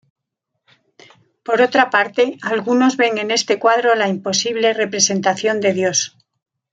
Por 1.45 1.61
otra 1.61 1.91
parte, 1.91 2.39
algunos 2.41 2.97
ven 2.97 3.19
en 3.19 3.29
este 3.29 3.59
cuadro 3.59 3.93
la 3.93 4.07
imposible 4.07 4.73
representación 4.73 5.61
de 5.61 5.73
Dios. 5.73 6.17